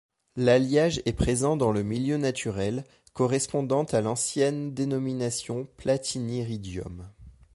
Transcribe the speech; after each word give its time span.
L'alliage 0.35 0.99
est 1.05 1.13
présent 1.13 1.55
dans 1.57 1.71
le 1.71 1.83
milieu 1.83 2.17
naturel, 2.17 2.85
correspondant 3.13 3.83
à 3.83 4.01
l'ancienne 4.01 4.73
dénomination 4.73 5.67
platiniridium. 5.77 7.07